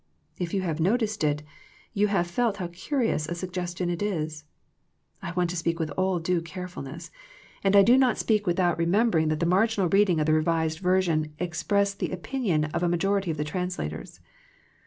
'"If 0.39 0.51
you 0.55 0.61
have 0.63 0.79
noticed 0.79 1.23
it, 1.23 1.43
you 1.93 2.07
have 2.07 2.25
felt 2.25 2.57
how 2.57 2.69
curious 2.73 3.27
a 3.27 3.35
suggestion 3.35 3.87
it 3.87 4.01
is. 4.01 4.45
I 5.21 5.31
want 5.33 5.51
to 5.51 5.55
speak 5.55 5.77
with 5.79 5.91
all 5.91 6.17
due 6.17 6.41
carefulness, 6.41 7.11
and 7.63 7.75
I 7.75 7.83
do 7.83 7.99
not 7.99 8.17
speak 8.17 8.47
with 8.47 8.55
THE 8.55 8.61
PLANE 8.63 8.71
OF 8.71 8.77
PEAYEE 8.79 8.85
91 8.85 8.89
out 8.89 8.91
remembering 8.97 9.27
that 9.27 9.39
the 9.39 9.45
marginal 9.45 9.89
readings 9.89 10.21
of 10.21 10.25
the 10.25 10.31
Kevised 10.31 10.79
Version 10.79 11.35
express 11.37 11.93
the 11.93 12.09
opinion 12.09 12.65
of 12.65 12.81
a 12.81 12.89
ma 12.89 12.97
jority 12.97 13.29
of 13.29 13.37
the 13.37 13.43
translators. 13.43 14.19